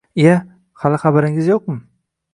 —Iya, 0.21 0.31
hali 0.85 1.01
xabaringiz 1.03 1.53
yo‘qmi? 1.53 1.77